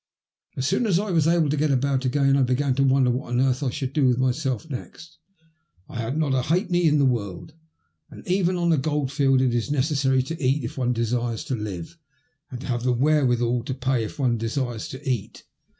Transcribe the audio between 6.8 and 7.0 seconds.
in